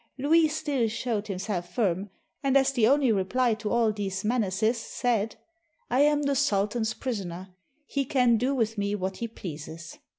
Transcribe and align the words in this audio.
Louis 0.17 0.47
still 0.47 0.87
showed 0.87 1.27
himself 1.27 1.75
firm, 1.75 2.09
and 2.41 2.57
as 2.57 2.71
the 2.71 2.87
only 2.87 3.11
reply 3.11 3.53
to 3.53 3.69
all 3.69 3.91
these 3.93 4.23
menaces, 4.25 4.79
said, 4.79 5.35
"I 5.91 5.99
am 5.99 6.23
the 6.23 6.33
sultan's 6.33 6.95
prisoner, 6.95 7.53
he 7.85 8.05
can 8.05 8.37
do 8.37 8.55
with 8.55 8.79
me 8.79 8.95
what 8.95 9.17
he 9.17 9.27
pleases." 9.27 9.99